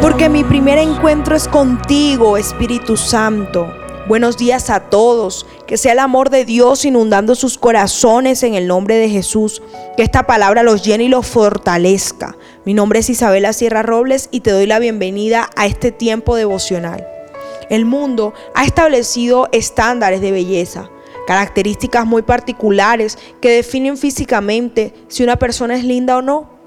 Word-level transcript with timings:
porque 0.00 0.30
mi 0.30 0.44
primer 0.44 0.78
encuentro 0.78 1.36
es 1.36 1.46
contigo, 1.46 2.38
Espíritu 2.38 2.96
Santo. 2.96 3.70
Buenos 4.08 4.38
días 4.38 4.70
a 4.70 4.88
todos, 4.88 5.46
que 5.66 5.76
sea 5.76 5.92
el 5.92 5.98
amor 5.98 6.30
de 6.30 6.46
Dios 6.46 6.86
inundando 6.86 7.34
sus 7.34 7.58
corazones 7.58 8.42
en 8.42 8.54
el 8.54 8.66
nombre 8.66 8.96
de 8.96 9.10
Jesús, 9.10 9.60
que 9.98 10.02
esta 10.02 10.26
palabra 10.26 10.62
los 10.62 10.82
llene 10.82 11.04
y 11.04 11.08
los 11.08 11.26
fortalezca. 11.26 12.34
Mi 12.64 12.72
nombre 12.72 13.00
es 13.00 13.10
Isabela 13.10 13.52
Sierra 13.52 13.82
Robles 13.82 14.28
y 14.30 14.40
te 14.40 14.52
doy 14.52 14.66
la 14.66 14.78
bienvenida 14.78 15.50
a 15.54 15.66
este 15.66 15.92
tiempo 15.92 16.34
devocional. 16.34 17.06
El 17.68 17.84
mundo 17.84 18.32
ha 18.54 18.64
establecido 18.64 19.48
estándares 19.52 20.22
de 20.22 20.32
belleza, 20.32 20.88
características 21.26 22.06
muy 22.06 22.22
particulares 22.22 23.18
que 23.42 23.50
definen 23.50 23.98
físicamente 23.98 24.94
si 25.08 25.24
una 25.24 25.36
persona 25.36 25.76
es 25.76 25.84
linda 25.84 26.16
o 26.16 26.22
no 26.22 26.59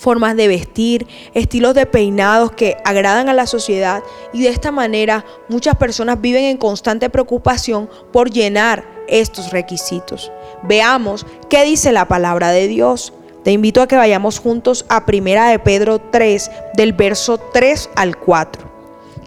formas 0.00 0.34
de 0.34 0.48
vestir, 0.48 1.06
estilos 1.34 1.74
de 1.74 1.84
peinados 1.84 2.52
que 2.52 2.78
agradan 2.84 3.28
a 3.28 3.34
la 3.34 3.46
sociedad 3.46 4.02
y 4.32 4.42
de 4.42 4.48
esta 4.48 4.72
manera 4.72 5.26
muchas 5.48 5.76
personas 5.76 6.20
viven 6.20 6.44
en 6.44 6.56
constante 6.56 7.10
preocupación 7.10 7.88
por 8.10 8.30
llenar 8.30 8.84
estos 9.08 9.50
requisitos. 9.50 10.32
Veamos 10.62 11.26
qué 11.50 11.64
dice 11.64 11.92
la 11.92 12.08
palabra 12.08 12.50
de 12.50 12.66
Dios. 12.66 13.12
Te 13.44 13.52
invito 13.52 13.82
a 13.82 13.88
que 13.88 13.96
vayamos 13.96 14.38
juntos 14.38 14.86
a 14.88 15.04
Primera 15.04 15.48
de 15.48 15.58
Pedro 15.58 15.98
3 15.98 16.50
del 16.74 16.94
verso 16.94 17.36
3 17.38 17.90
al 17.94 18.16
4. 18.16 18.70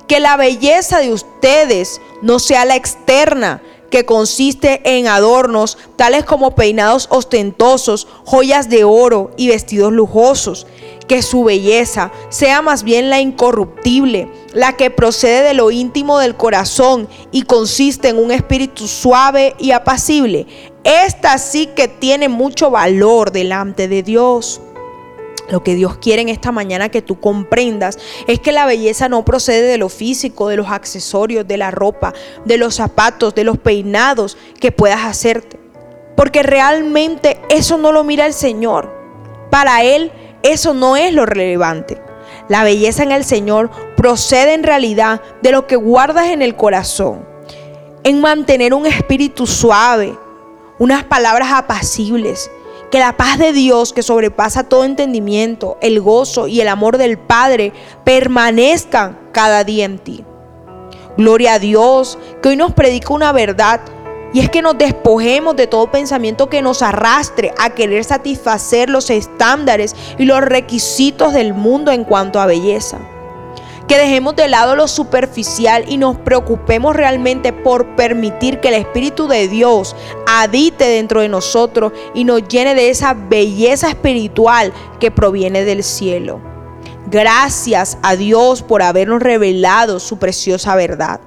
Que 0.08 0.20
la 0.20 0.38
belleza 0.38 1.00
de 1.00 1.14
ustedes 1.14 2.02
no 2.22 2.40
sea 2.40 2.66
la 2.66 2.76
externa, 2.76 3.62
que 3.94 4.06
consiste 4.06 4.82
en 4.98 5.08
adornos 5.08 5.78
tales 5.98 6.26
como 6.26 6.56
peinados 6.56 7.06
ostentosos, 7.12 8.08
joyas 8.26 8.68
de 8.68 8.84
oro 8.84 9.30
y 9.38 9.50
vestidos 9.50 9.94
lujosos. 9.94 10.66
Que 11.08 11.22
su 11.22 11.44
belleza 11.44 12.12
sea 12.30 12.64
más 12.64 12.82
bien 12.82 13.12
la 13.12 13.20
incorruptible, 13.20 14.32
la 14.52 14.76
que 14.78 14.90
procede 14.90 15.44
de 15.44 15.54
lo 15.54 15.70
íntimo 15.70 16.18
del 16.18 16.36
corazón 16.36 17.08
y 17.32 17.44
consiste 17.44 18.10
en 18.10 18.18
un 18.18 18.32
espíritu 18.32 18.88
suave 18.88 19.54
y 19.60 19.70
apacible. 19.70 20.48
Esta 20.84 21.38
sí 21.38 21.68
que 21.68 21.88
tiene 21.88 22.30
mucho 22.30 22.72
valor 22.72 23.32
delante 23.32 23.88
de 23.88 24.02
Dios. 24.02 24.60
Lo 25.54 25.64
que 25.64 25.76
Dios 25.76 25.98
quiere 25.98 26.24
en 26.24 26.30
esta 26.30 26.52
mañana 26.52 26.90
que 26.90 27.04
tú 27.04 27.20
comprendas 27.20 28.00
es 28.26 28.40
que 28.40 28.52
la 28.52 28.66
belleza 28.66 29.08
no 29.08 29.24
procede 29.24 29.68
de 29.68 29.78
lo 29.78 29.88
físico, 29.88 30.50
de 30.50 30.58
los 30.58 30.70
accesorios, 30.70 31.48
de 31.48 31.58
la 31.58 31.70
ropa, 31.70 32.12
de 32.44 32.58
los 32.58 32.74
zapatos, 32.74 33.36
de 33.36 33.44
los 33.44 33.60
peinados 33.60 34.36
que 34.60 34.72
puedas 34.72 35.02
hacerte. 35.06 35.60
Porque 36.18 36.42
realmente 36.42 37.40
eso 37.52 37.78
no 37.78 37.92
lo 37.92 38.04
mira 38.04 38.26
el 38.26 38.34
Señor. 38.34 38.92
Para 39.52 39.84
Él 39.84 40.12
eso 40.42 40.74
no 40.74 40.98
es 40.98 41.14
lo 41.14 41.28
relevante. 41.28 42.02
La 42.50 42.64
belleza 42.64 43.04
en 43.04 43.12
el 43.12 43.24
Señor 43.24 43.70
procede 43.96 44.56
en 44.56 44.64
realidad 44.64 45.22
de 45.44 45.52
lo 45.52 45.68
que 45.68 45.76
guardas 45.76 46.30
en 46.30 46.42
el 46.42 46.56
corazón, 46.56 47.28
en 48.04 48.22
mantener 48.22 48.74
un 48.74 48.88
espíritu 48.88 49.46
suave, 49.46 50.18
unas 50.80 51.04
palabras 51.04 51.52
apacibles 51.52 52.50
que 52.94 53.00
la 53.00 53.18
paz 53.18 53.40
de 53.40 53.54
Dios 53.54 53.92
que 53.92 54.04
sobrepasa 54.04 54.70
todo 54.70 54.84
entendimiento, 54.84 55.80
el 55.82 56.00
gozo 56.00 56.48
y 56.48 56.62
el 56.62 56.68
amor 56.68 57.00
del 57.00 57.18
Padre 57.18 57.74
permanezcan 58.04 59.18
cada 59.32 59.64
día 59.64 59.86
en 59.86 59.98
ti. 59.98 60.24
Gloria 61.18 61.56
a 61.56 61.60
Dios 61.60 62.20
que 62.44 62.50
hoy 62.50 62.56
nos 62.56 62.74
predica 62.74 63.12
una 63.12 63.32
verdad 63.32 63.82
y 64.32 64.42
es 64.42 64.50
que 64.52 64.62
nos 64.62 64.78
despojemos 64.78 65.56
de 65.56 65.66
todo 65.66 65.90
pensamiento 65.90 66.52
que 66.52 66.62
nos 66.62 66.84
arrastre 66.84 67.52
a 67.58 67.72
querer 67.72 68.04
satisfacer 68.04 68.92
los 68.92 69.10
estándares 69.10 69.96
y 70.20 70.26
los 70.26 70.42
requisitos 70.42 71.34
del 71.34 71.56
mundo 71.56 71.92
en 71.92 72.04
cuanto 72.04 72.40
a 72.40 72.46
belleza 72.46 73.00
que 73.88 73.98
dejemos 73.98 74.36
de 74.36 74.48
lado 74.48 74.76
lo 74.76 74.88
superficial 74.88 75.86
y 75.88 75.98
nos 75.98 76.18
preocupemos 76.18 76.96
realmente 76.96 77.52
por 77.52 77.96
permitir 77.96 78.60
que 78.60 78.70
el 78.70 78.76
Espíritu 78.76 79.28
de 79.28 79.48
Dios 79.48 79.96
habite 80.26 80.86
dentro 80.86 81.22
de 81.22 81.30
nosotros 81.30 81.92
y 82.14 82.24
nos 82.24 82.48
llene 82.48 82.76
de 82.76 82.90
esa 82.90 83.14
belleza 83.14 83.90
espiritual 83.90 84.72
que 85.00 85.12
proviene 85.12 85.64
del 85.66 85.84
cielo. 85.84 86.40
Gracias 87.08 87.98
a 88.02 88.16
Dios 88.16 88.64
por 88.64 88.82
habernos 88.82 89.22
revelado 89.22 90.00
su 90.00 90.18
preciosa 90.18 90.76
verdad. 90.76 91.20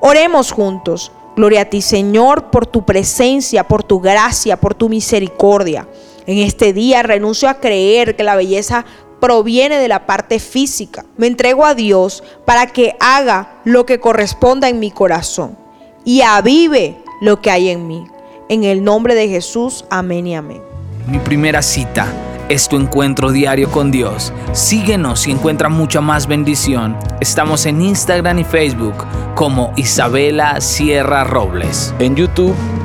Oremos 0.00 0.52
juntos. 0.52 1.10
Gloria 1.34 1.62
a 1.62 1.64
ti, 1.64 1.82
Señor, 1.82 2.50
por 2.50 2.66
tu 2.66 2.84
presencia, 2.84 3.66
por 3.66 3.82
tu 3.82 3.98
gracia, 3.98 4.56
por 4.56 4.74
tu 4.74 4.88
misericordia. 4.88 5.88
En 6.26 6.38
este 6.38 6.72
día 6.72 7.02
renuncio 7.02 7.48
a 7.48 7.54
creer 7.54 8.14
que 8.14 8.22
la 8.22 8.36
belleza 8.36 8.84
proviene 9.24 9.78
de 9.78 9.88
la 9.88 10.04
parte 10.04 10.38
física. 10.38 11.06
Me 11.16 11.26
entrego 11.26 11.64
a 11.64 11.74
Dios 11.74 12.22
para 12.44 12.66
que 12.66 12.94
haga 13.00 13.54
lo 13.64 13.86
que 13.86 13.98
corresponda 13.98 14.68
en 14.68 14.78
mi 14.78 14.90
corazón 14.90 15.56
y 16.04 16.20
avive 16.20 16.98
lo 17.22 17.40
que 17.40 17.50
hay 17.50 17.70
en 17.70 17.88
mí. 17.88 18.04
En 18.50 18.64
el 18.64 18.84
nombre 18.84 19.14
de 19.14 19.28
Jesús, 19.28 19.86
amén 19.88 20.26
y 20.26 20.34
amén. 20.34 20.60
Mi 21.06 21.18
primera 21.18 21.62
cita 21.62 22.06
es 22.50 22.68
tu 22.68 22.76
encuentro 22.76 23.30
diario 23.30 23.70
con 23.70 23.90
Dios. 23.90 24.30
Síguenos 24.52 25.26
y 25.26 25.30
encuentra 25.30 25.70
mucha 25.70 26.02
más 26.02 26.26
bendición. 26.26 26.94
Estamos 27.22 27.64
en 27.64 27.80
Instagram 27.80 28.40
y 28.40 28.44
Facebook 28.44 29.06
como 29.34 29.72
Isabela 29.76 30.60
Sierra 30.60 31.24
Robles. 31.24 31.94
En 31.98 32.14
YouTube 32.14 32.54